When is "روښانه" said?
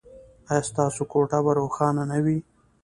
1.59-2.03